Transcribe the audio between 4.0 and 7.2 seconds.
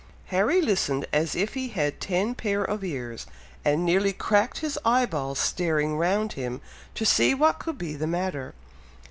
cracked his eye balls staring round him, to